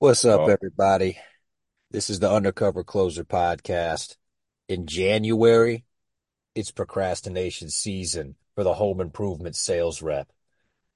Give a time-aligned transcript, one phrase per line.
[0.00, 1.18] What's up, Oh, everybody?
[1.90, 4.14] This is the Undercover Closer podcast.
[4.68, 5.86] In January,
[6.54, 10.28] it's procrastination season for the home improvement sales rep.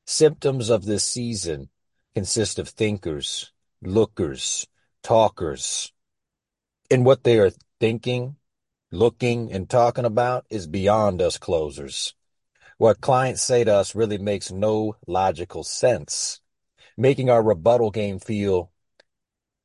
[0.07, 1.69] Symptoms of this season
[2.15, 3.51] consist of thinkers,
[3.83, 4.69] lookers,
[5.03, 5.93] talkers,
[6.89, 7.51] and what they are
[7.81, 8.37] thinking,
[8.93, 12.15] looking, and talking about is beyond us closers.
[12.79, 16.41] What clients say to us really makes no logical sense,
[16.97, 18.72] making our rebuttal game feel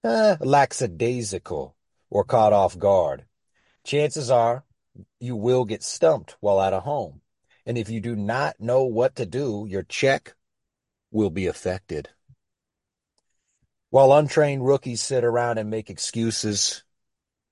[0.07, 1.75] eh, lackadaisical
[2.09, 3.25] or caught off guard.
[3.83, 4.65] Chances are
[5.19, 7.21] you will get stumped while at a home.
[7.65, 10.35] And if you do not know what to do, your check
[11.11, 12.09] will be affected.
[13.89, 16.83] While untrained rookies sit around and make excuses,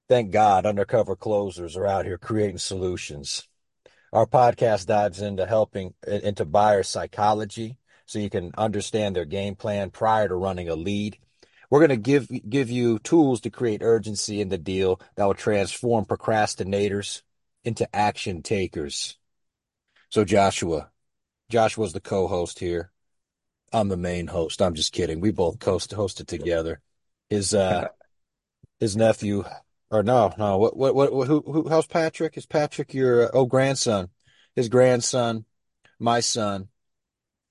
[0.08, 3.48] thank God undercover closers are out here creating solutions.
[4.12, 9.90] Our podcast dives into helping into buyer psychology so you can understand their game plan
[9.90, 11.18] prior to running a lead
[11.70, 15.34] we're going to give give you tools to create urgency in the deal that will
[15.34, 17.22] transform procrastinators
[17.64, 19.18] into action takers.
[20.10, 20.92] So Joshua,
[21.50, 22.92] Joshua's the co-host here.
[23.74, 24.62] I'm the main host.
[24.62, 25.20] I'm just kidding.
[25.20, 26.82] We both host hosted together.
[27.30, 27.88] His uh
[28.80, 29.44] his nephew
[29.92, 32.38] or no, no, what what what who, who how's Patrick?
[32.38, 34.10] Is Patrick your uh, oh grandson?
[34.56, 35.46] His grandson,
[36.00, 36.70] my son,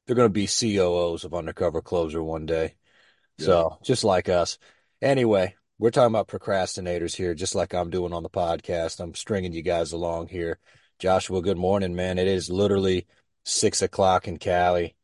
[0.06, 2.74] they're going to be COOs of Undercover Closer one day.
[3.38, 3.46] Yeah.
[3.46, 4.58] So just like us.
[5.02, 9.00] Anyway, we're talking about procrastinators here, just like I'm doing on the podcast.
[9.00, 10.58] I'm stringing you guys along here.
[10.98, 12.18] Joshua, good morning, man.
[12.18, 13.06] It is literally
[13.44, 14.94] six o'clock in Cali,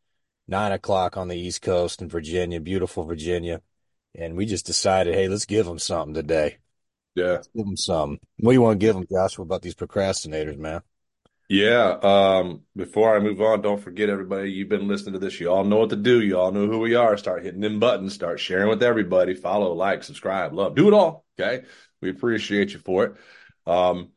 [0.46, 3.60] nine o'clock on the East Coast in Virginia, beautiful Virginia.
[4.14, 6.58] And we just decided, hey, let's give them something today.
[7.14, 7.32] Yeah.
[7.32, 8.20] Let's give them something.
[8.38, 10.82] What do you want to give them, Joshua, about these procrastinators, man?
[11.50, 11.98] Yeah.
[12.00, 15.40] Um, before I move on, don't forget everybody, you've been listening to this.
[15.40, 16.20] You all know what to do.
[16.20, 17.16] You all know who we are.
[17.16, 19.34] Start hitting them buttons, start sharing with everybody.
[19.34, 20.76] Follow, like, subscribe, love.
[20.76, 21.24] Do it all.
[21.38, 21.64] Okay.
[22.00, 23.14] We appreciate you for it.
[23.66, 24.10] Um,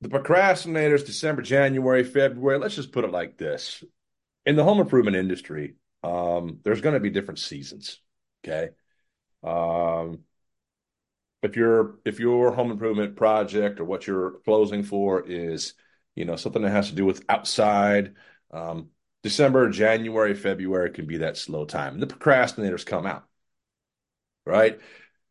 [0.00, 3.84] the procrastinators, December, January, February, let's just put it like this.
[4.44, 8.00] In the home improvement industry, um, there's going to be different seasons.
[8.44, 8.70] Okay.
[9.44, 10.24] Um,
[11.44, 15.74] if your if your home improvement project or what you're closing for is
[16.18, 18.14] you know something that has to do with outside
[18.52, 18.90] um,
[19.22, 21.94] december january february can be that slow time.
[21.94, 23.24] And the procrastinators come out
[24.46, 24.80] right?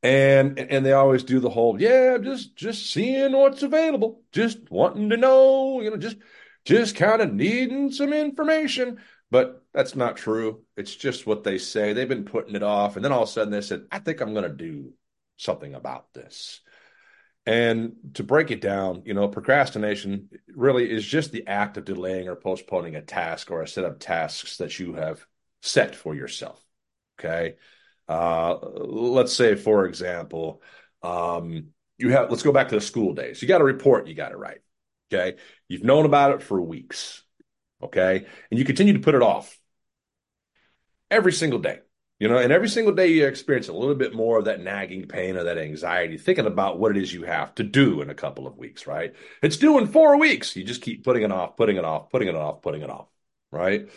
[0.03, 5.09] And and they always do the whole yeah just just seeing what's available just wanting
[5.09, 6.17] to know you know just
[6.65, 8.99] just kind of needing some information.
[9.31, 10.63] But that's not true.
[10.77, 11.91] It's just what they say.
[11.91, 12.95] They've been putting it off.
[12.95, 14.93] And then all of a sudden they said i think i'm going to do
[15.37, 16.61] something about this
[17.47, 22.27] and to break it down, you know, procrastination really is just the act of delaying
[22.27, 25.25] or postponing a task or a set of tasks that you have
[25.61, 26.61] set for yourself.
[27.17, 27.55] Okay.
[28.09, 30.61] Uh, let's say, for example,
[31.01, 33.41] um, you have, let's go back to the school days.
[33.41, 34.59] You got a report you got to write.
[35.11, 35.37] Okay.
[35.69, 37.23] You've known about it for weeks.
[37.81, 38.25] Okay.
[38.51, 39.57] And you continue to put it off
[41.09, 41.79] every single day.
[42.19, 45.07] You know, and every single day you experience a little bit more of that nagging
[45.07, 48.15] pain or that anxiety, thinking about what it is you have to do in a
[48.15, 49.13] couple of weeks, right?
[49.43, 50.55] It's due in four weeks.
[50.55, 53.07] You just keep putting it off, putting it off, putting it off, putting it off,
[53.51, 53.89] right?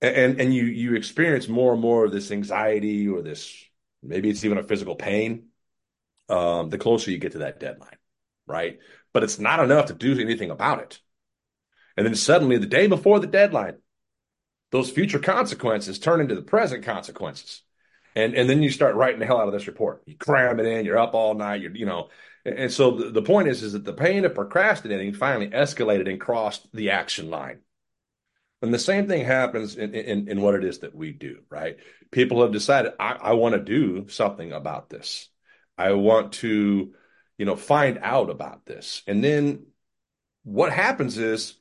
[0.00, 3.62] And and you you experience more and more of this anxiety or this
[4.02, 5.48] maybe it's even a physical pain.
[6.30, 7.98] Um, the closer you get to that deadline,
[8.46, 8.78] right?
[9.12, 11.00] But it's not enough to do anything about it.
[11.96, 13.78] And then suddenly, the day before the deadline,
[14.70, 17.62] those future consequences turn into the present consequences.
[18.16, 20.02] And and then you start writing the hell out of this report.
[20.06, 22.08] You cram it in, you're up all night, you're, you know.
[22.44, 26.20] And so the, the point is, is that the pain of procrastinating finally escalated and
[26.20, 27.60] crossed the action line.
[28.62, 31.76] And the same thing happens in, in, in what it is that we do, right?
[32.10, 35.28] People have decided, I, I want to do something about this.
[35.78, 36.92] I want to,
[37.38, 39.02] you know, find out about this.
[39.06, 39.66] And then
[40.42, 41.54] what happens is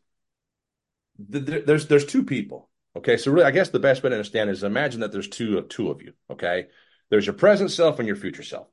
[1.31, 2.68] th- there's there's two people
[2.99, 5.61] Okay, so really, I guess the best way to understand is imagine that there's two
[5.61, 6.11] two of you.
[6.29, 6.67] Okay,
[7.09, 8.67] there's your present self and your future self.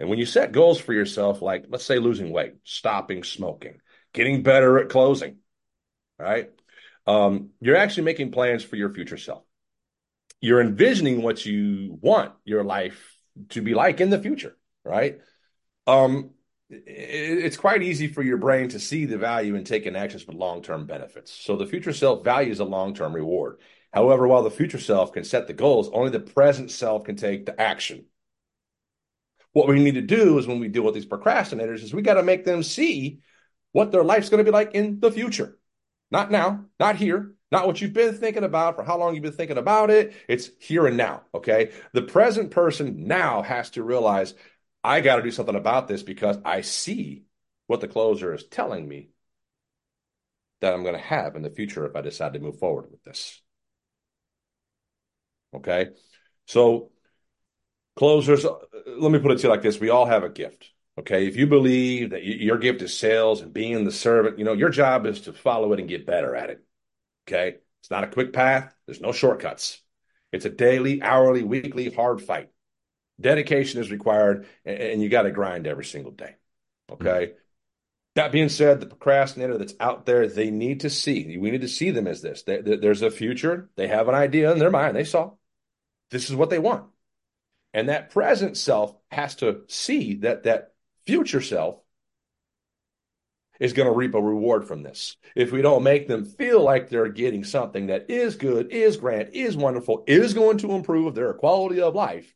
[0.00, 3.78] And when you set goals for yourself, like let's say losing weight, stopping smoking,
[4.12, 5.36] getting better at closing,
[6.18, 6.50] right?
[7.06, 9.44] Um, you're actually making plans for your future self.
[10.40, 13.16] You're envisioning what you want your life
[13.50, 15.20] to be like in the future, right?
[15.86, 16.30] Um,
[16.86, 20.86] it's quite easy for your brain to see the value in taking actions with long-term
[20.86, 21.32] benefits.
[21.32, 23.60] So the future self values a long-term reward.
[23.92, 27.46] However, while the future self can set the goals, only the present self can take
[27.46, 28.06] the action.
[29.52, 32.14] What we need to do is when we deal with these procrastinators is we got
[32.14, 33.20] to make them see
[33.72, 35.58] what their life's going to be like in the future.
[36.10, 39.30] Not now, not here, Not what you've been thinking about for how long you've been
[39.30, 40.12] thinking about it.
[40.28, 41.22] It's here and now.
[41.32, 41.70] Okay.
[41.92, 44.34] The present person now has to realize
[44.84, 47.24] I got to do something about this because I see
[47.66, 49.08] what the closer is telling me
[50.60, 53.02] that I'm going to have in the future if I decide to move forward with
[53.02, 53.40] this.
[55.54, 55.88] Okay.
[56.46, 56.90] So,
[57.96, 60.70] closers, uh, let me put it to you like this we all have a gift.
[60.98, 61.26] Okay.
[61.26, 64.68] If you believe that your gift is sales and being the servant, you know, your
[64.68, 66.62] job is to follow it and get better at it.
[67.26, 67.56] Okay.
[67.80, 69.80] It's not a quick path, there's no shortcuts.
[70.32, 72.50] It's a daily, hourly, weekly hard fight.
[73.20, 76.34] Dedication is required, and you got to grind every single day.
[76.90, 77.26] Okay.
[77.26, 77.38] Mm-hmm.
[78.16, 81.36] That being said, the procrastinator that's out there, they need to see.
[81.36, 82.42] We need to see them as this.
[82.42, 83.70] They, there's a future.
[83.76, 84.96] They have an idea in their mind.
[84.96, 85.32] They saw
[86.10, 86.86] this is what they want,
[87.72, 90.74] and that present self has to see that that
[91.06, 91.80] future self
[93.60, 95.16] is going to reap a reward from this.
[95.34, 99.30] If we don't make them feel like they're getting something that is good, is grand,
[99.32, 102.34] is wonderful, is going to improve their quality of life,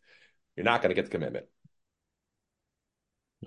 [0.58, 1.46] you're not going to get the commitment.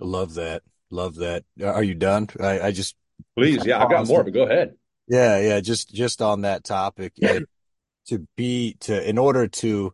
[0.00, 0.62] Love that.
[0.88, 1.44] Love that.
[1.62, 2.26] Are you done?
[2.40, 2.96] I, I just
[3.36, 4.76] please, yeah, I've got more, but go ahead.
[5.08, 7.12] Yeah, yeah, just just on that topic,
[8.06, 9.92] to be to in order to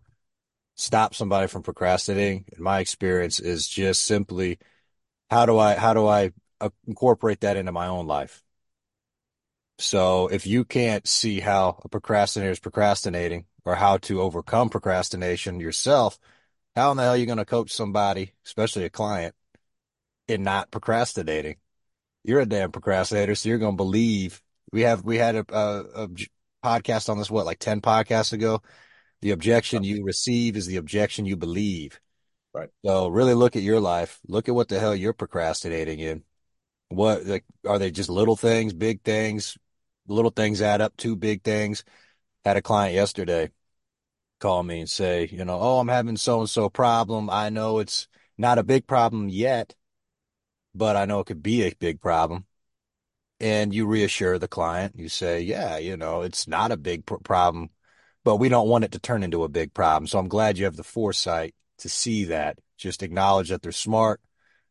[0.76, 4.61] stop somebody from procrastinating, in my experience, is just simply
[5.29, 6.31] how do I how do I
[6.61, 8.44] uh, incorporate that into my own life.
[9.81, 15.59] So if you can't see how a procrastinator is procrastinating or how to overcome procrastination
[15.59, 16.17] yourself,
[16.79, 19.35] how in the hell are you going to coach somebody, especially a client,
[20.27, 21.57] in not procrastinating?
[22.25, 24.43] You're a damn procrastinator, so you're going to believe.
[24.73, 26.09] We have we had a, a, a
[26.65, 28.63] podcast on this what like ten podcasts ago.
[29.21, 32.01] The objection you receive is the objection you believe.
[32.55, 32.69] Right.
[32.85, 34.21] So really look at your life.
[34.29, 36.23] Look at what the hell you're procrastinating in.
[36.89, 39.59] What like are they just little things, big things?
[40.07, 41.85] Little things add up to big things.
[42.45, 43.51] Had a client yesterday
[44.38, 47.31] call me and say, you know, oh, I'm having so and so problem.
[47.31, 49.75] I know it's not a big problem yet,
[50.75, 52.46] but I know it could be a big problem.
[53.40, 54.94] And you reassure the client.
[54.96, 57.70] You say, yeah, you know, it's not a big pr- problem,
[58.25, 60.06] but we don't want it to turn into a big problem.
[60.08, 62.58] So I'm glad you have the foresight to see that.
[62.76, 64.20] Just acknowledge that they're smart,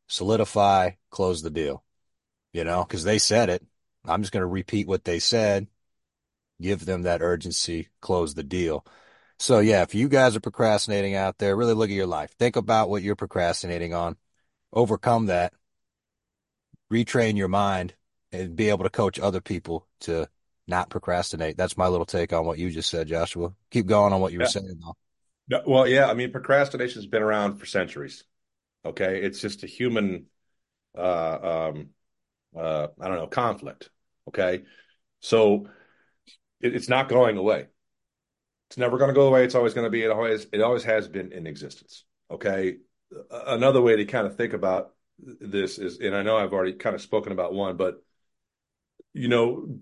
[0.07, 1.83] solidify, close the deal
[2.57, 3.63] you know, because they said it.
[4.05, 5.67] I'm just going to repeat what they said,
[6.59, 8.85] give them that urgency, close the deal.
[9.39, 12.31] So, yeah, if you guys are procrastinating out there, really look at your life.
[12.39, 14.17] Think about what you're procrastinating on,
[14.73, 15.53] overcome that,
[16.91, 17.93] retrain your mind,
[18.31, 20.27] and be able to coach other people to
[20.67, 21.55] not procrastinate.
[21.55, 23.53] That's my little take on what you just said, Joshua.
[23.71, 25.63] Keep going on what you were saying, though.
[25.65, 28.23] Well, yeah, I mean, procrastination has been around for centuries.
[28.85, 30.25] Okay, it's just a human
[30.97, 31.89] uh, um,
[32.55, 33.89] uh, I don't know, conflict.
[34.27, 34.63] Okay.
[35.19, 35.67] So
[36.61, 37.67] it, it's not going away.
[38.69, 39.43] It's never going to go away.
[39.45, 42.03] It's always going to be, it always, it always has been in existence.
[42.29, 42.77] Okay.
[43.31, 46.95] Another way to kind of think about this is, and I know I've already kind
[46.95, 48.03] of spoken about one, but
[49.13, 49.79] you know,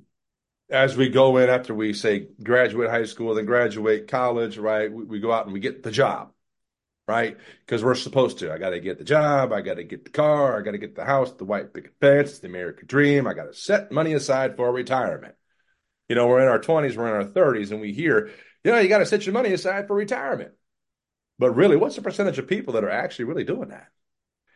[0.70, 4.92] as we go in after we say graduate high school, then graduate college, right?
[4.92, 6.32] We, we go out and we get the job
[7.08, 7.38] right?
[7.66, 8.52] Because we're supposed to.
[8.52, 9.54] I got to get the job.
[9.54, 10.58] I got to get the car.
[10.58, 13.28] I got to get the house, the white picket fence, the American dream.
[13.28, 15.36] I got to set money aside for retirement.
[16.10, 18.30] You know, we're in our 20s, we're in our 30s, and we hear,
[18.64, 20.52] you know, you got to set your money aside for retirement.
[21.40, 23.88] But really, what's the percentage of people that are actually really doing that?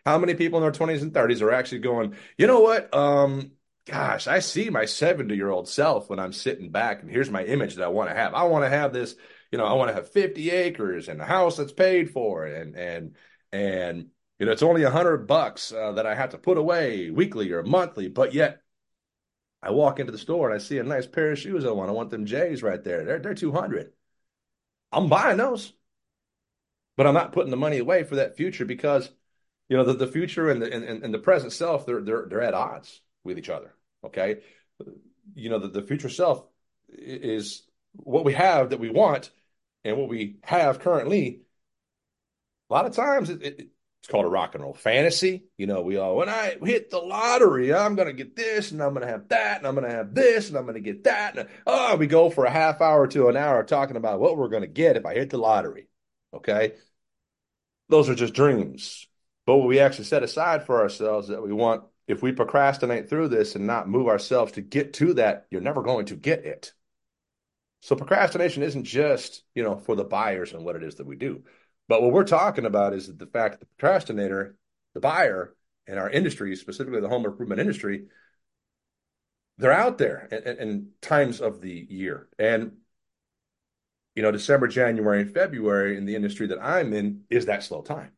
[0.06, 2.94] How many people in their 20s and 30s are actually going, you know what?
[2.96, 3.51] Um,
[3.86, 7.44] gosh, I see my 70 year old self when I'm sitting back, and here's my
[7.44, 8.34] image that I want to have.
[8.34, 9.15] I want to have this
[9.51, 12.75] you know, I want to have 50 acres and a house that's paid for and,
[12.75, 13.15] and,
[13.51, 17.10] and, you know, it's only a hundred bucks uh, that I have to put away
[17.10, 18.62] weekly or monthly, but yet
[19.62, 21.89] I walk into the store and I see a nice pair of shoes I want.
[21.89, 23.04] I want them J's right there.
[23.04, 23.92] They're, they're 200.
[24.92, 25.74] I'm buying those,
[26.98, 29.10] but I'm not putting the money away for that future because,
[29.68, 32.42] you know, the, the future and the, and, and the present self, they're, they're, they're
[32.42, 33.74] at odds with each other.
[34.06, 34.42] Okay.
[35.36, 36.44] You know, the, the future self
[36.89, 37.63] is
[37.94, 39.30] what we have that we want
[39.84, 41.42] and what we have currently,
[42.70, 43.68] a lot of times it, it,
[44.10, 45.44] it's called a rock and roll fantasy.
[45.56, 48.82] You know, we all, when I hit the lottery, I'm going to get this and
[48.82, 50.82] I'm going to have that and I'm going to have this and I'm going to
[50.82, 51.38] get that.
[51.38, 54.50] And oh, we go for a half hour to an hour talking about what we're
[54.50, 55.89] going to get if I hit the lottery.
[56.34, 56.74] Okay.
[57.89, 59.08] Those are just dreams.
[59.46, 63.28] But what we actually set aside for ourselves that we want, if we procrastinate through
[63.28, 66.74] this and not move ourselves to get to that, you're never going to get it.
[67.82, 71.16] So procrastination isn't just, you know, for the buyers and what it is that we
[71.16, 71.44] do.
[71.89, 74.55] But what we're talking about is the fact that the procrastinator,
[74.93, 75.55] the buyer,
[75.88, 78.05] in our industry, specifically the home improvement industry,
[79.58, 82.29] they're out there in, in times of the year.
[82.38, 82.74] And,
[84.15, 87.81] you know, December, January, and February in the industry that I'm in is that slow
[87.81, 88.12] time.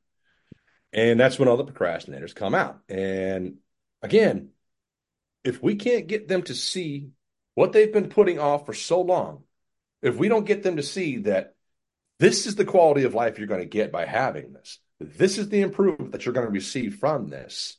[0.92, 2.82] And that's when all the procrastinators come out.
[2.90, 3.60] And
[4.02, 4.50] again,
[5.46, 7.12] if we can't get them to see
[7.56, 9.44] what they've been putting off for so long,
[10.02, 11.51] if we don't get them to see that
[12.22, 15.50] this is the quality of life you're going to get by having this, this is
[15.50, 17.78] the improvement that you're going to receive from this,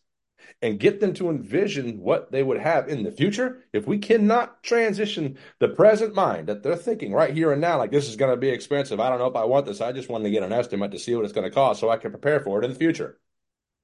[0.61, 4.63] and get them to envision what they would have in the future, if we cannot
[4.65, 8.33] transition the present mind that they're thinking right here and now, like this is going
[8.33, 8.99] to be expensive.
[8.99, 9.81] I don't know if I want this.
[9.81, 11.89] I just want to get an estimate to see what it's going to cost so
[11.89, 13.19] I can prepare for it in the future.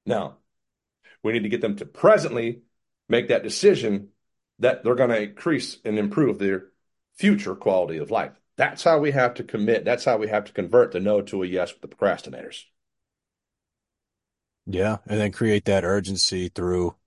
[0.05, 0.37] Now,
[1.23, 2.63] we need to get them to presently
[3.07, 4.09] make that decision
[4.59, 6.65] that they're going to increase and improve their
[7.15, 8.33] future quality of life.
[8.59, 9.85] That's how we have to commit.
[9.85, 12.65] That's how we have to convert the no to a yes with the procrastinators.
[14.65, 14.97] Yeah.
[15.07, 16.97] And then create that urgency through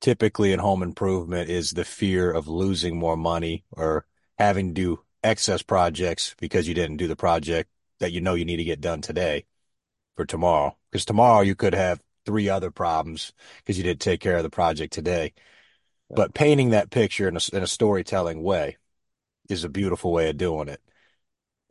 [0.00, 4.06] typically in home improvement is the fear of losing more money or
[4.38, 7.68] having to do excess projects because you didn't do the project
[8.00, 9.44] that you know you need to get done today
[10.16, 10.74] for tomorrow.
[10.90, 14.48] Because tomorrow you could have three other problems because you didn't take care of the
[14.48, 15.34] project today.
[16.14, 18.78] But painting that picture in a, in a storytelling way
[19.50, 20.80] is a beautiful way of doing it.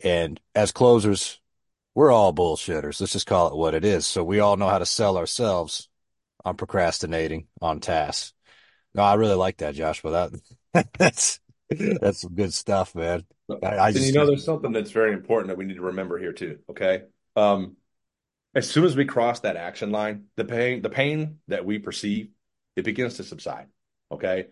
[0.04, 1.40] And as closers,
[1.96, 3.00] we're all bullshitters.
[3.00, 4.06] Let's just call it what it is.
[4.08, 5.90] So we all know how to sell ourselves
[6.44, 8.34] on procrastinating on tasks.
[8.96, 10.02] No, I really like that, Josh.
[10.02, 10.32] But
[10.74, 13.24] that that's that's some good stuff, man.
[13.64, 16.18] I, I just, you know, there's something that's very important that we need to remember
[16.18, 16.60] here too.
[16.70, 17.04] Okay,
[17.36, 17.78] um,
[18.56, 22.30] as soon as we cross that action line, the pain, the pain that we perceive,
[22.76, 23.68] it begins to subside.
[24.12, 24.48] Okay,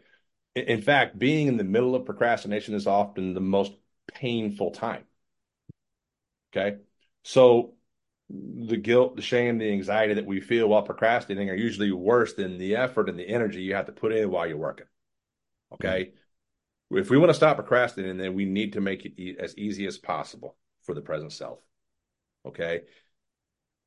[0.55, 3.73] in, in fact, being in the middle of procrastination is often the most
[4.13, 5.03] painful time.
[6.53, 6.77] Okay,
[7.23, 7.73] so
[8.29, 12.57] the guilt, the shame, the anxiety that we feel while procrastinating are usually worse than
[12.57, 14.85] the effort and the energy you have to put in while you're working.
[15.73, 16.11] Okay.
[16.91, 16.97] Mm-hmm.
[16.97, 19.97] If we want to stop procrastinating, then we need to make it as easy as
[19.97, 21.59] possible for the present self.
[22.45, 22.81] Okay.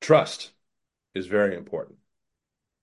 [0.00, 0.52] Trust
[1.14, 1.99] is very important.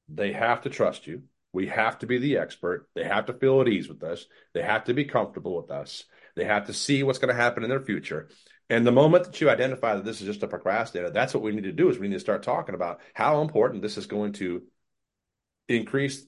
[0.09, 1.23] They have to trust you.
[1.53, 2.87] We have to be the expert.
[2.95, 4.25] They have to feel at ease with us.
[4.53, 6.05] They have to be comfortable with us.
[6.35, 8.29] They have to see what's going to happen in their future.
[8.69, 11.51] And the moment that you identify that this is just a procrastinator, that's what we
[11.51, 14.33] need to do is we need to start talking about how important this is going
[14.33, 14.63] to
[15.67, 16.25] increase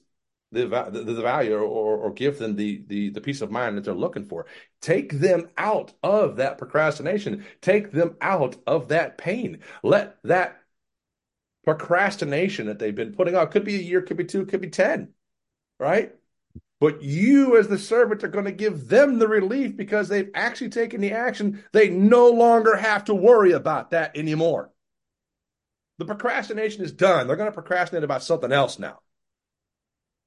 [0.52, 3.84] the, the, the value or, or give them the, the, the peace of mind that
[3.84, 4.46] they're looking for.
[4.80, 7.44] Take them out of that procrastination.
[7.60, 9.60] Take them out of that pain.
[9.82, 10.60] Let that
[11.64, 14.70] procrastination that they've been putting off could be a year, could be two, could be
[14.70, 15.08] 10,
[15.78, 16.14] right?
[16.84, 20.68] But you, as the servant, are going to give them the relief because they've actually
[20.68, 21.64] taken the action.
[21.72, 24.70] They no longer have to worry about that anymore.
[25.96, 27.26] The procrastination is done.
[27.26, 28.98] They're going to procrastinate about something else now.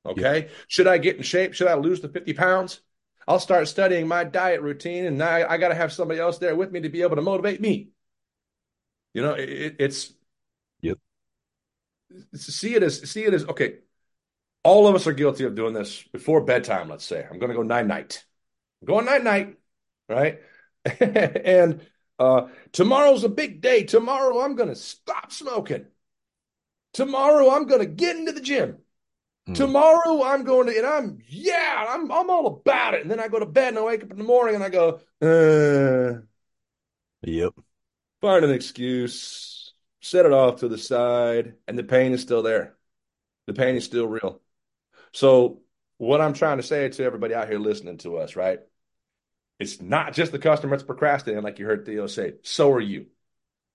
[0.04, 0.46] Okay.
[0.46, 0.54] Yeah.
[0.68, 1.54] Should I get in shape?
[1.54, 2.82] Should I lose the 50 pounds?
[3.28, 6.40] I'll start studying my diet routine, and now I, I got to have somebody else
[6.40, 7.90] there with me to be able to motivate me.
[9.14, 10.12] You know, it, it's.
[10.82, 10.98] Yep.
[12.34, 13.76] See it as see it as okay
[14.68, 17.26] all of us are guilty of doing this before bedtime, let's say.
[17.26, 18.26] I'm going to go night night.
[18.84, 19.58] Going night night,
[20.10, 20.42] right?
[21.00, 21.80] and
[22.20, 23.84] uh, tomorrow's a big day.
[23.84, 25.86] Tomorrow I'm going to stop smoking.
[26.94, 28.80] Tomorrow I'm going to get into the gym.
[29.48, 29.56] Mm.
[29.56, 33.04] Tomorrow I'm going to, and I'm, yeah, I'm, I'm all about it.
[33.04, 34.70] And then I go to bed and I wake up in the morning and I
[34.70, 36.20] go, uh,
[37.22, 37.54] yep.
[38.20, 39.72] Find an excuse,
[40.02, 42.76] set it off to the side, and the pain is still there.
[43.46, 44.42] The pain is still real.
[45.14, 45.62] So
[45.98, 48.60] what I'm trying to say to everybody out here listening to us, right?
[49.60, 52.34] It's not just the customer that's procrastinating, like you heard Theo say.
[52.44, 53.08] So are you.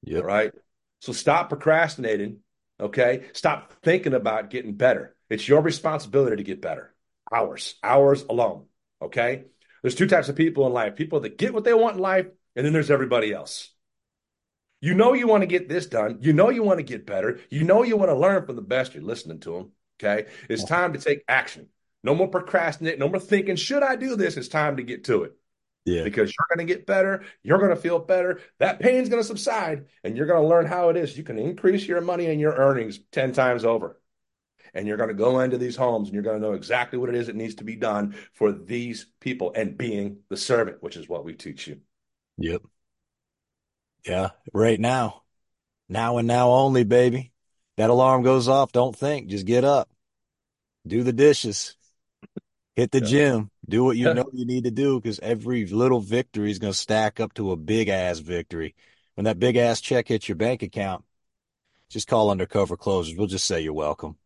[0.03, 0.21] Yeah.
[0.21, 0.53] Right.
[1.01, 2.39] So stop procrastinating.
[2.79, 3.25] Okay.
[3.33, 5.15] Stop thinking about getting better.
[5.29, 6.95] It's your responsibility to get better.
[7.33, 8.67] Ours, ours alone.
[9.01, 9.45] Okay.
[9.83, 12.27] There's two types of people in life people that get what they want in life,
[12.55, 13.71] and then there's everybody else.
[14.81, 16.19] You know you want to get this done.
[16.21, 17.41] You know you want to get better.
[17.51, 18.95] You know you want to learn from the best.
[18.95, 19.73] You're listening to them.
[20.03, 20.29] Okay.
[20.49, 21.69] It's time to take action.
[22.05, 22.99] No more procrastinate.
[22.99, 24.37] No more thinking, should I do this?
[24.37, 25.37] It's time to get to it.
[25.85, 26.05] Yeah.
[26.05, 27.25] Because you're going to get better.
[27.43, 28.41] You're going to feel better.
[28.59, 31.17] That pain's going to subside and you're going to learn how it is.
[31.17, 34.01] You can increase your money and your earnings 10 times over.
[34.75, 37.09] And you're going to go into these homes and you're going to know exactly what
[37.09, 40.97] it is that needs to be done for these people and being the servant, which
[40.97, 41.81] is what we teach you.
[42.39, 42.63] Yep.
[44.07, 44.31] Yeah.
[44.53, 45.23] Right now.
[45.89, 47.33] Now and now only, baby.
[47.77, 48.73] That alarm goes off.
[48.73, 49.29] Don't think.
[49.29, 49.92] Just get up
[50.87, 51.77] do the dishes,
[52.75, 53.07] hit the yeah.
[53.07, 56.73] gym, do what you know you need to do because every little victory is going
[56.73, 58.75] to stack up to a big ass victory.
[59.15, 61.05] When that big ass check hits your bank account,
[61.91, 63.15] just call undercover closers.
[63.17, 64.17] We'll just say you're welcome.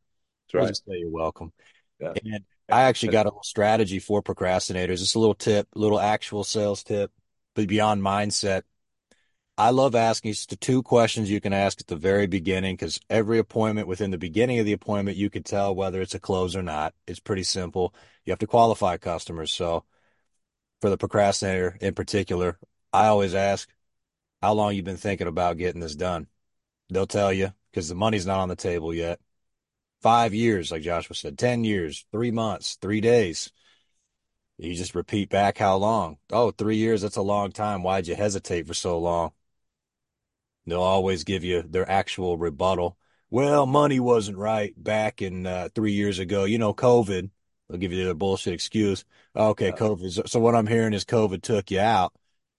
[0.46, 0.60] That's right.
[0.60, 1.52] We'll just say you're welcome.
[2.00, 2.12] Yeah.
[2.25, 5.02] And I actually got a little strategy for procrastinators.
[5.02, 7.10] It's a little tip, little actual sales tip,
[7.54, 8.62] but beyond mindset.
[9.58, 13.00] I love asking it's the two questions you can ask at the very beginning because
[13.08, 16.54] every appointment within the beginning of the appointment, you could tell whether it's a close
[16.54, 16.94] or not.
[17.06, 17.94] It's pretty simple.
[18.25, 19.52] You have to qualify customers.
[19.52, 19.84] So
[20.82, 22.58] for the procrastinator in particular,
[22.92, 23.68] I always ask,
[24.42, 26.26] how long you been thinking about getting this done?
[26.90, 29.20] They'll tell you because the money's not on the table yet.
[30.02, 33.50] Five years, like Joshua said, 10 years, three months, three days.
[34.58, 36.18] You just repeat back how long.
[36.30, 37.82] Oh, three years, that's a long time.
[37.82, 39.32] Why'd you hesitate for so long?
[40.66, 42.96] They'll always give you their actual rebuttal.
[43.30, 46.44] Well, money wasn't right back in uh, three years ago.
[46.44, 47.30] You know, COVID.
[47.68, 49.04] They'll give you their bullshit excuse.
[49.35, 49.73] Okay, Yeah.
[49.73, 50.28] COVID.
[50.28, 52.12] So what I'm hearing is COVID took you out,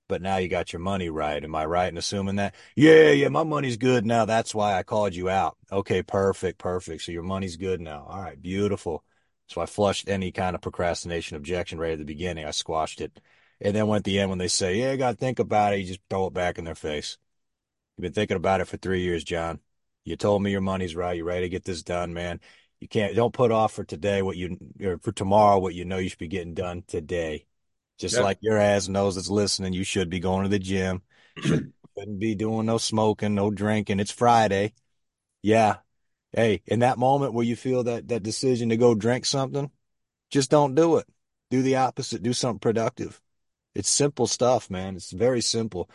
[0.10, 1.42] but now you got your money right.
[1.42, 2.56] Am I right in assuming that?
[2.76, 4.26] Yeah, yeah, my money's good now.
[4.26, 5.58] That's why I called you out.
[5.72, 7.04] Okay, perfect, perfect.
[7.04, 8.06] So your money's good now.
[8.10, 9.04] All right, beautiful.
[9.48, 12.46] So I flushed any kind of procrastination objection right at the beginning.
[12.46, 13.22] I squashed it.
[13.62, 15.74] And then when at the end, when they say, yeah, I got to think about
[15.74, 17.18] it, you just throw it back in their face.
[17.98, 19.60] You've been thinking about it for three years, John.
[20.06, 21.18] You told me your money's right.
[21.18, 22.40] You're ready to get this done, man.
[22.80, 25.98] You can't, don't put off for today what you, or for tomorrow what you know
[25.98, 27.46] you should be getting done today.
[27.98, 28.22] Just Yeah.
[28.22, 31.02] like your ass knows that's listening, you should be going to the gym.
[31.40, 34.00] Should, shouldn't be doing no smoking, no drinking.
[34.00, 34.74] It's Friday.
[35.42, 35.78] Yeah.
[36.32, 39.72] Hey, in that moment where you feel that, that decision to go drink something,
[40.30, 41.08] just don't do it.
[41.50, 42.22] Do the opposite.
[42.22, 43.20] Do something productive.
[43.74, 44.96] It's simple stuff, man.
[44.96, 45.90] It's very simple.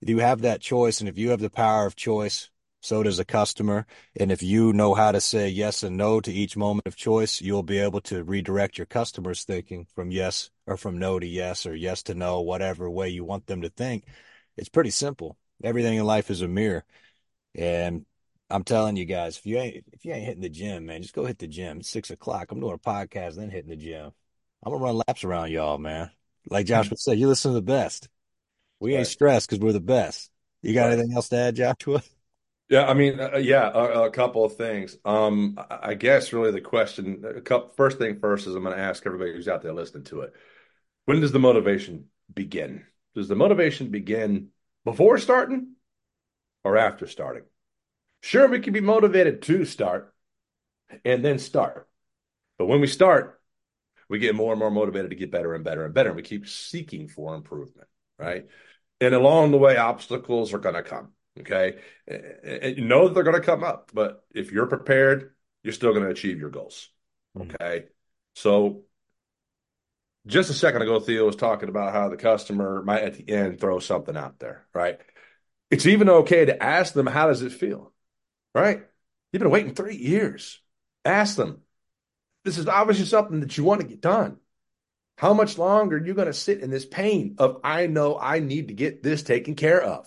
[0.00, 2.50] If you have that choice, and if you have the power of choice,
[2.80, 3.86] so does a customer.
[4.18, 7.40] And if you know how to say yes and no to each moment of choice,
[7.40, 11.66] you'll be able to redirect your customers' thinking from yes or from no to yes
[11.66, 14.04] or yes to no, whatever way you want them to think.
[14.56, 15.36] It's pretty simple.
[15.64, 16.84] Everything in life is a mirror.
[17.54, 18.04] And
[18.50, 21.14] I'm telling you guys, if you ain't if you ain't hitting the gym, man, just
[21.14, 21.78] go hit the gym.
[21.78, 22.52] It's six o'clock.
[22.52, 24.12] I'm doing a podcast, then hitting the gym.
[24.62, 26.10] I'm gonna run laps around y'all, man.
[26.48, 26.98] Like Joshua mm.
[26.98, 28.08] said, you listen to the best.
[28.80, 29.06] We ain't Right.
[29.06, 30.30] stressed because we're the best.
[30.62, 30.92] You got Right.
[30.92, 32.02] anything else to add, Joshua?
[32.68, 34.96] Yeah, I mean, uh, yeah, a, a couple of things.
[35.04, 38.74] Um, I I guess really the question, a couple, first thing first is I'm going
[38.76, 40.34] to ask everybody who's out there listening to it.
[41.04, 42.84] When does the motivation begin?
[43.14, 44.48] Does the motivation begin
[44.84, 45.74] before starting
[46.64, 47.44] or after starting?
[48.22, 50.12] Sure, we can be motivated to start
[51.04, 51.88] and then start.
[52.58, 53.40] But when we start,
[54.08, 56.10] we get more and more motivated to get better and better and better.
[56.10, 58.46] And we keep seeking for improvement, right?
[59.00, 61.12] And along the way, obstacles are going to come.
[61.40, 61.78] Okay.
[62.08, 65.92] And you know that they're going to come up, but if you're prepared, you're still
[65.92, 66.88] going to achieve your goals.
[67.36, 67.54] Mhm.
[67.54, 67.86] Okay.
[68.34, 68.84] So
[70.26, 73.60] just a second ago, Theo was talking about how the customer might at the end
[73.60, 74.98] throw something out there, right?
[75.70, 77.92] It's even okay to ask them, how does it feel?
[78.54, 78.82] Right?
[79.32, 80.60] You've been waiting three years.
[81.04, 81.60] Ask them.
[82.44, 84.38] This is obviously something that you want to get done.
[85.16, 88.38] How much longer are you going to sit in this pain of, I know I
[88.38, 90.06] need to get this taken care of?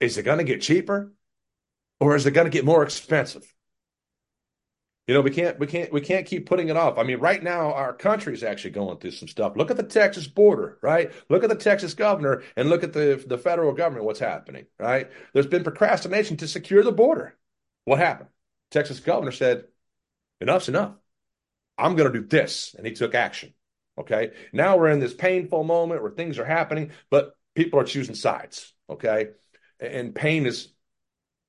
[0.00, 1.12] Is it going to get cheaper
[2.00, 3.52] or is it going to get more expensive?
[5.06, 6.98] You know, we can't, we can't, we can't keep putting it off.
[6.98, 9.52] I mean, right now, our country is actually going through some stuff.
[9.54, 11.12] Look at the Texas border, right?
[11.28, 15.08] Look at the Texas governor and look at the, the federal government, what's happening, right?
[15.32, 17.36] There's been procrastination to secure the border.
[17.84, 18.30] What happened?
[18.72, 19.66] Texas governor said,
[20.40, 20.94] enough's enough.
[21.78, 22.74] I'm going to do this.
[22.76, 23.54] And he took action.
[23.98, 24.32] Okay.
[24.52, 28.72] Now we're in this painful moment where things are happening, but people are choosing sides.
[28.90, 29.28] Okay.
[29.80, 30.68] And pain is,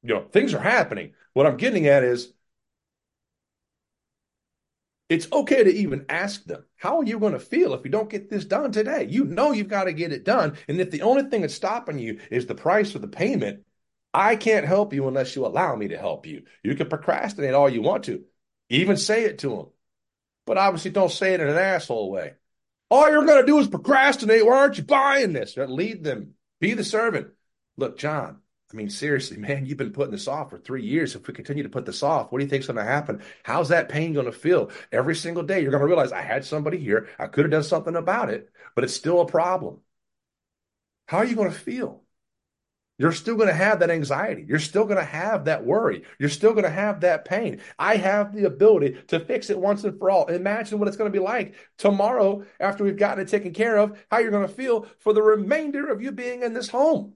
[0.04, 1.14] you know, things are happening.
[1.34, 2.34] What I'm getting at is
[5.10, 8.10] it's okay to even ask them, how are you going to feel if you don't
[8.10, 9.08] get this done today?
[9.10, 10.58] You know you've got to get it done.
[10.68, 13.64] And if the only thing that's stopping you is the price of the payment,
[14.14, 16.44] I can't help you unless you allow me to help you.
[16.64, 18.24] You can procrastinate all you want to,
[18.70, 19.66] even say it to them,
[20.48, 22.34] but obviously don't say it in an asshole way.
[22.90, 24.46] All you're going to do is procrastinate.
[24.46, 25.56] Why aren't you buying this?
[25.58, 26.34] Lead them.
[26.60, 27.28] Be the servant.
[27.76, 28.38] Look, John,
[28.72, 31.16] I mean, seriously, man, you've been putting this off for three years.
[31.16, 33.22] If we continue to put this off, what do you think's going to happen?
[33.44, 34.72] How's that pain going to feel?
[34.92, 37.10] Every single day, you're going to realize I had somebody here.
[37.20, 39.82] I could have done something about it, but it's still a problem.
[41.08, 42.04] How are you going to feel?
[42.98, 44.44] You're still going to have that anxiety.
[44.48, 46.04] You're still going to have that worry.
[46.18, 47.62] You're still going to have that pain.
[47.78, 50.26] I have the ability to fix it once and for all.
[50.26, 54.04] Imagine what it's going to be like tomorrow after we've gotten it taken care of,
[54.10, 57.14] how you're going to feel for the remainder of you being in this home.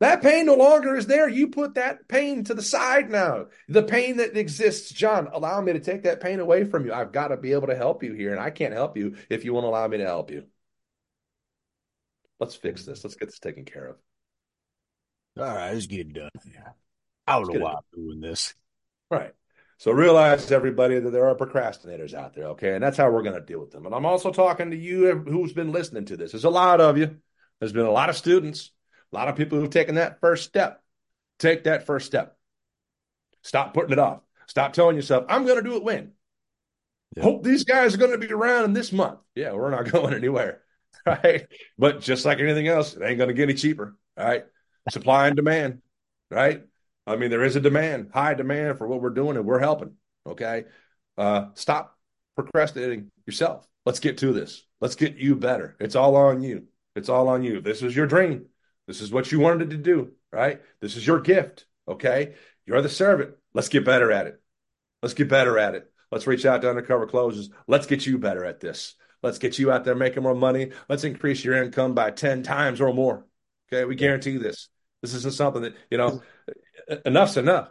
[0.00, 1.28] That pain no longer is there.
[1.28, 3.46] You put that pain to the side now.
[3.68, 6.92] The pain that exists, John, allow me to take that pain away from you.
[6.92, 9.44] I've got to be able to help you here, and I can't help you if
[9.44, 10.44] you won't allow me to help you.
[12.38, 13.02] Let's fix this.
[13.02, 13.96] Let's get this taken care of.
[15.36, 16.30] All right, let's get it done.
[17.26, 17.80] I was a Let's know get it why done.
[17.94, 18.54] I'm doing this.
[19.10, 19.32] Right.
[19.78, 22.74] So realize, everybody, that there are procrastinators out there, okay?
[22.74, 23.86] And that's how we're going to deal with them.
[23.86, 26.32] And I'm also talking to you who's been listening to this.
[26.32, 27.16] There's a lot of you.
[27.58, 28.70] There's been a lot of students,
[29.12, 30.82] a lot of people who've taken that first step.
[31.38, 32.36] Take that first step.
[33.42, 34.20] Stop putting it off.
[34.46, 36.12] Stop telling yourself, I'm going to do it when.
[37.16, 37.24] Yeah.
[37.24, 39.18] Hope these guys are going to be around in this month.
[39.34, 40.60] Yeah, we're not going anywhere.
[41.06, 41.48] Right.
[41.76, 43.94] But just like anything else, it ain't going to get any cheaper.
[44.16, 44.44] Right.
[44.90, 45.80] Supply and demand.
[46.30, 46.62] Right.
[47.06, 49.92] I mean, there is a demand, high demand for what we're doing, and we're helping.
[50.26, 50.64] Okay.
[51.16, 51.98] Uh, stop
[52.34, 53.66] procrastinating yourself.
[53.86, 54.64] Let's get to this.
[54.80, 55.76] Let's get you better.
[55.80, 56.66] It's all on you.
[56.96, 57.60] It's all on you.
[57.60, 58.46] This is your dream.
[58.86, 60.60] This is what you wanted to do, right?
[60.80, 61.66] This is your gift.
[61.86, 62.34] Okay.
[62.66, 63.34] You're the servant.
[63.52, 64.40] Let's get better at it.
[65.02, 65.90] Let's get better at it.
[66.10, 67.50] Let's reach out to undercover closers.
[67.66, 68.94] Let's get you better at this.
[69.22, 70.72] Let's get you out there making more money.
[70.88, 73.26] Let's increase your income by 10 times or more.
[73.68, 73.84] Okay.
[73.84, 74.68] We guarantee this.
[75.04, 76.22] This isn't something that, you know,
[77.06, 77.68] enough's enough.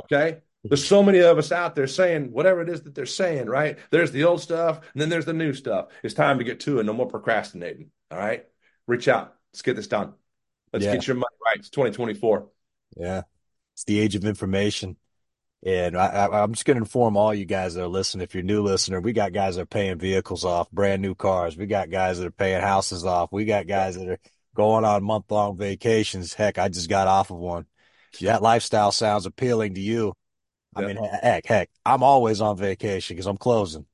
[0.00, 0.38] Okay.
[0.64, 3.78] There's so many of us out there saying whatever it is that they're saying, right?
[3.90, 5.88] There's the old stuff and then there's the new stuff.
[6.02, 6.84] It's time to get to it.
[6.84, 7.90] No more procrastinating.
[8.10, 8.46] All right.
[8.86, 9.34] Reach out.
[9.52, 10.14] Let's get this done.
[10.72, 10.94] Let's yeah.
[10.94, 11.58] get your money right.
[11.58, 12.48] It's 2024.
[12.96, 13.22] Yeah.
[13.74, 14.96] It's the age of information.
[15.66, 18.24] And I, am just going to inform all you guys that are listening.
[18.24, 21.14] If you're a new listener, we got guys that are paying vehicles off, brand new
[21.14, 21.56] cars.
[21.56, 23.32] We got guys that are paying houses off.
[23.32, 24.18] We got guys that are
[24.54, 26.34] going on month long vacations.
[26.34, 27.66] Heck, I just got off of one.
[28.12, 30.14] If that lifestyle sounds appealing to you,
[30.76, 33.86] I mean, heck, heck, I'm always on vacation because I'm closing.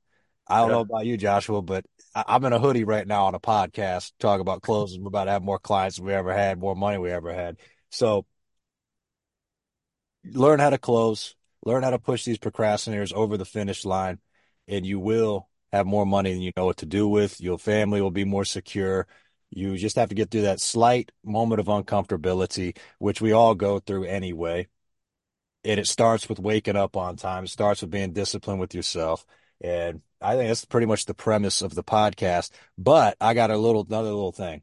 [0.46, 3.40] I don't know about you, Joshua, but I'm in a hoodie right now on a
[3.40, 5.02] podcast talking about closing.
[5.02, 7.58] We're about to have more clients than we ever had, more money we ever had.
[7.90, 8.26] So
[10.24, 14.18] learn how to close, learn how to push these procrastinators over the finish line,
[14.66, 17.40] and you will have more money than you know what to do with.
[17.40, 19.06] Your family will be more secure.
[19.50, 23.80] You just have to get through that slight moment of uncomfortability, which we all go
[23.80, 24.68] through anyway.
[25.64, 27.44] And it starts with waking up on time.
[27.44, 29.26] It starts with being disciplined with yourself.
[29.60, 32.50] And I think that's pretty much the premise of the podcast.
[32.78, 34.62] But I got a little, another little thing.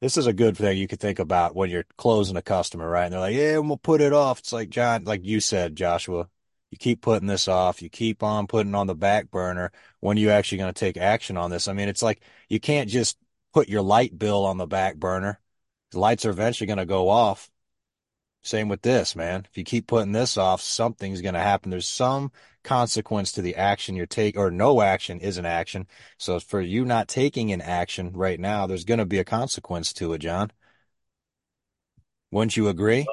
[0.00, 3.04] This is a good thing you could think about when you're closing a customer, right?
[3.04, 4.38] And they're like, yeah, we'll put it off.
[4.38, 6.28] It's like, John, like you said, Joshua,
[6.70, 7.82] you keep putting this off.
[7.82, 9.72] You keep on putting on the back burner.
[10.00, 11.66] When are you actually going to take action on this?
[11.68, 13.18] I mean, it's like you can't just
[13.56, 15.40] put your light bill on the back burner.
[15.90, 17.50] The lights are eventually going to go off.
[18.42, 19.46] Same with this, man.
[19.50, 21.70] If you keep putting this off, something's going to happen.
[21.70, 25.86] There's some consequence to the action you're taking, or no action is an action.
[26.18, 29.94] So for you not taking an action right now, there's going to be a consequence
[29.94, 30.50] to it, John.
[32.30, 33.06] Wouldn't you agree?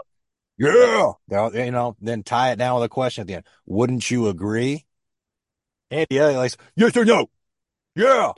[0.57, 1.13] Yeah.
[1.29, 3.45] You know, then tie it down with a question at the end.
[3.65, 4.83] Wouldn't you agree?
[5.89, 7.29] And yeah, like, yes or no?
[7.95, 8.33] Yeah.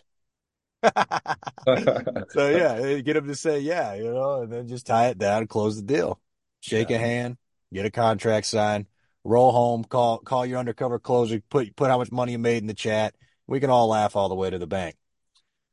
[2.29, 5.47] so yeah, get him to say yeah, you know, and then just tie it down
[5.47, 6.19] close the deal.
[6.61, 6.97] Shake yeah.
[6.97, 7.37] a hand,
[7.73, 8.87] get a contract signed,
[9.23, 12.67] roll home, call call your undercover closer, put put how much money you made in
[12.67, 13.15] the chat.
[13.47, 14.95] We can all laugh all the way to the bank.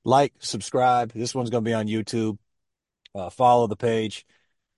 [0.05, 1.13] Like, subscribe.
[1.13, 2.39] This one's going to be on YouTube.
[3.15, 4.27] Uh, follow the page.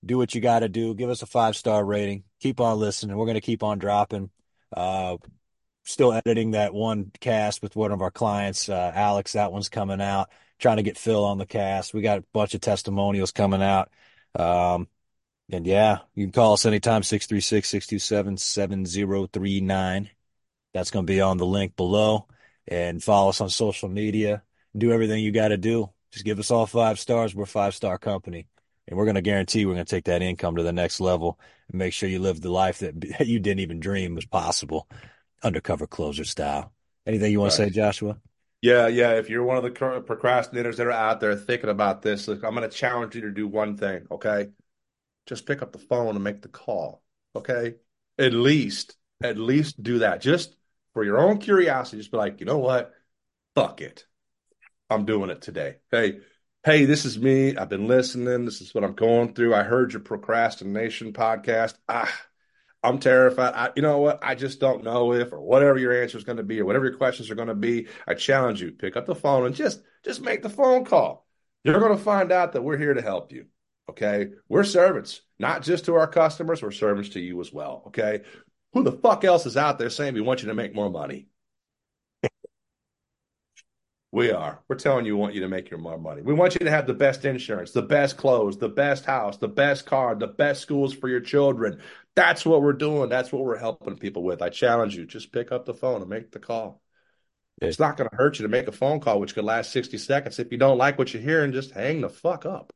[0.04, 0.94] Do what you got to do.
[0.94, 2.24] Give us a five star rating.
[2.40, 3.16] Keep on listening.
[3.16, 4.30] We're going to keep on dropping.
[4.74, 5.16] Uh,
[5.84, 9.32] still editing that one cast with one of our clients, uh, Alex.
[9.32, 10.30] That one's coming out.
[10.58, 11.92] Trying to get Phil on the cast.
[11.92, 13.90] We got a bunch of testimonials coming out.
[14.34, 14.88] Um,
[15.50, 20.10] and yeah, you can call us anytime, 636 627 7039.
[20.72, 22.26] That's going to be on the link below.
[22.66, 24.42] And follow us on social media.
[24.76, 25.90] Do everything you got to do.
[26.12, 27.34] Just give us all five stars.
[27.34, 28.46] We're a five star company.
[28.88, 31.38] And we're going to guarantee we're going to take that income to the next level
[31.70, 34.88] and make sure you live the life that you didn't even dream was possible
[35.44, 36.72] undercover closer style.
[37.06, 37.66] Anything you want right.
[37.66, 38.18] to say, Joshua?
[38.62, 39.12] Yeah, yeah.
[39.12, 42.54] If you're one of the procrastinators that are out there thinking about this, look, I'm
[42.54, 44.06] going to challenge you to do one thing.
[44.10, 44.48] Okay,
[45.26, 47.02] just pick up the phone and make the call.
[47.36, 47.74] Okay,
[48.18, 50.22] at least, at least do that.
[50.22, 50.56] Just
[50.94, 52.92] for your own curiosity, just be like, you know what?
[53.54, 54.06] Fuck it.
[54.88, 55.76] I'm doing it today.
[55.90, 56.20] Hey,
[56.64, 57.56] hey, this is me.
[57.56, 58.46] I've been listening.
[58.46, 59.54] This is what I'm going through.
[59.54, 61.74] I heard your procrastination podcast.
[61.86, 62.10] Ah
[62.84, 63.54] I'm terrified.
[63.54, 64.20] I, you know what?
[64.22, 66.84] I just don't know if or whatever your answer is going to be or whatever
[66.84, 67.88] your questions are going to be.
[68.06, 71.26] I challenge you, pick up the phone and just just make the phone call.
[71.64, 73.46] You're going to find out that we're here to help you.
[73.88, 74.28] Okay?
[74.48, 77.84] We're servants, not just to our customers, we're servants to you as well.
[77.86, 78.20] Okay?
[78.74, 81.28] Who the fuck else is out there saying we want you to make more money?
[84.14, 84.60] We are.
[84.68, 86.22] We're telling you, we want you to make your more money.
[86.22, 89.48] We want you to have the best insurance, the best clothes, the best house, the
[89.48, 91.80] best car, the best schools for your children.
[92.14, 93.08] That's what we're doing.
[93.08, 94.40] That's what we're helping people with.
[94.40, 96.80] I challenge you, just pick up the phone and make the call.
[97.60, 99.98] It's not going to hurt you to make a phone call, which could last 60
[99.98, 100.38] seconds.
[100.38, 102.72] If you don't like what you're hearing, just hang the fuck up.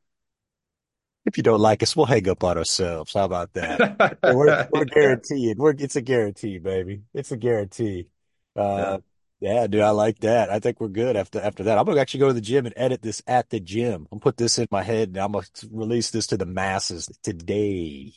[1.25, 3.13] If you don't like us, we'll hang up on ourselves.
[3.13, 4.17] How about that?
[4.23, 5.57] We're we're guaranteed.
[5.57, 7.03] We're it's a guarantee, baby.
[7.13, 8.09] It's a guarantee.
[8.57, 8.97] Uh, yeah,
[9.41, 10.49] dude, I like that.
[10.49, 11.77] I think we're good after after that.
[11.77, 14.07] I'm gonna actually go to the gym and edit this at the gym.
[14.11, 17.09] I'm gonna put this in my head and I'm gonna release this to the masses
[17.23, 18.13] today.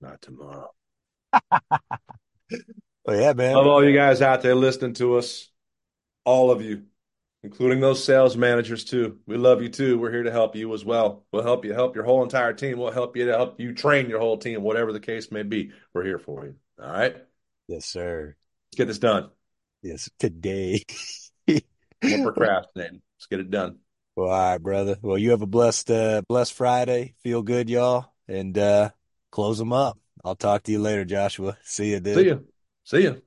[0.00, 0.70] Not tomorrow.
[3.06, 3.54] Oh yeah, man.
[3.54, 5.50] Love all you guys out there listening to us.
[6.24, 6.84] All of you,
[7.42, 9.18] including those sales managers too.
[9.26, 9.98] We love you too.
[9.98, 11.26] We're here to help you as well.
[11.30, 12.78] We'll help you help your whole entire team.
[12.78, 15.72] We'll help you to help you train your whole team, whatever the case may be.
[15.92, 16.54] We're here for you.
[16.82, 17.16] All right.
[17.68, 18.36] Yes, sir.
[18.70, 19.28] Let's get this done.
[19.84, 20.82] Yes, today.
[21.46, 21.60] We're
[22.02, 23.02] procrastinating.
[23.18, 23.80] Let's get it done.
[24.16, 24.96] Well, all right, brother.
[25.02, 27.16] Well, you have a blessed uh blessed Friday.
[27.22, 28.90] Feel good, y'all, and uh
[29.30, 29.98] close them up.
[30.24, 31.58] I'll talk to you later, Joshua.
[31.64, 32.46] See you, See you.
[32.84, 33.22] See you.